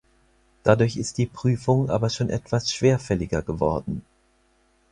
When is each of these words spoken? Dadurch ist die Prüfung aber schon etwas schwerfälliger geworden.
Dadurch 0.63 0.97
ist 0.97 1.19
die 1.19 1.27
Prüfung 1.27 1.91
aber 1.91 2.09
schon 2.09 2.31
etwas 2.31 2.73
schwerfälliger 2.73 3.43
geworden. 3.43 4.03